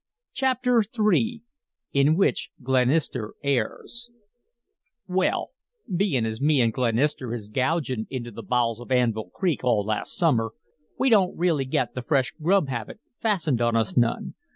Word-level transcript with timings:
CHAPTER 0.33 0.81
III 0.97 1.43
IN 1.93 2.17
WHICH 2.17 2.49
GLENISTER 2.63 3.35
ERRS 3.45 4.09
"Well, 5.07 5.51
bein' 5.95 6.25
as 6.25 6.41
me 6.41 6.59
an' 6.59 6.71
Glenister 6.71 7.35
is 7.35 7.47
gougin' 7.47 8.07
into 8.09 8.31
the 8.31 8.41
bowels 8.41 8.79
of 8.79 8.91
Anvil 8.91 9.29
Creek 9.29 9.63
all 9.63 9.85
last 9.85 10.15
summer, 10.17 10.53
we 10.97 11.11
don't 11.11 11.37
really 11.37 11.65
get 11.65 11.93
the 11.93 12.01
fresh 12.01 12.33
grub 12.41 12.67
habit 12.67 12.99
fastened 13.19 13.61
on 13.61 13.75
us 13.75 13.95
none. 13.95 14.33